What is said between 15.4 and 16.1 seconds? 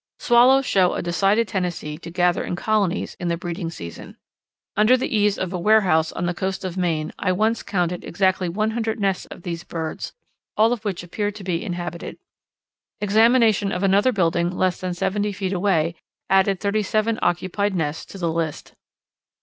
away